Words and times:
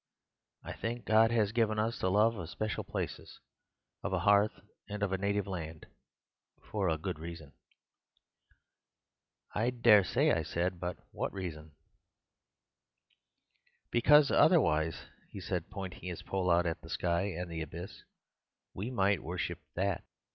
I 0.63 0.73
think 0.73 1.05
God 1.05 1.29
has 1.29 1.51
given 1.51 1.77
us 1.77 1.99
the 1.99 2.09
love 2.09 2.35
of 2.35 2.49
special 2.49 2.83
places, 2.83 3.39
of 4.01 4.13
a 4.13 4.21
hearth 4.21 4.59
and 4.89 5.03
of 5.03 5.11
a 5.13 5.17
native 5.19 5.45
land, 5.45 5.85
for 6.71 6.89
a 6.89 6.97
good 6.97 7.19
reason.' 7.19 7.53
"'I 9.53 9.69
dare 9.69 10.03
say,' 10.03 10.31
I 10.31 10.41
said. 10.41 10.81
'What 11.11 11.31
reason?' 11.33 11.73
"'Because 13.91 14.31
otherwise,' 14.31 15.05
he 15.29 15.39
said, 15.39 15.69
pointing 15.69 16.01
his 16.09 16.23
pole 16.23 16.49
out 16.49 16.65
at 16.65 16.81
the 16.81 16.89
sky 16.89 17.25
and 17.37 17.47
the 17.51 17.61
abyss, 17.61 18.01
'we 18.73 18.89
might 18.89 19.21
worship 19.21 19.59
that. 19.75 20.03